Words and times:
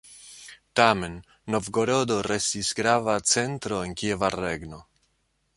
Tamen 0.79 1.17
Novgorodo 1.55 2.17
restis 2.29 2.73
grava 2.81 3.19
centro 3.35 3.83
en 3.89 3.97
Kieva 4.03 4.37
regno. 4.39 4.85